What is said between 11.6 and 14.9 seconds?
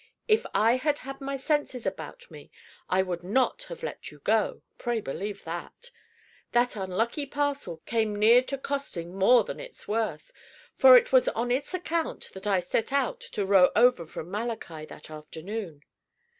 account that I set out to row over from Malachi